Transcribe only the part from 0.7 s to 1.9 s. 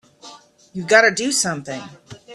You've got to do something!